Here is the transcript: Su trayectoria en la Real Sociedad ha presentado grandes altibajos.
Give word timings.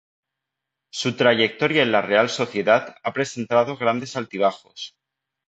Su 0.91 1.15
trayectoria 1.15 1.83
en 1.83 1.91
la 1.91 2.01
Real 2.01 2.27
Sociedad 2.31 2.95
ha 3.03 3.13
presentado 3.13 3.77
grandes 3.77 4.15
altibajos. 4.15 4.95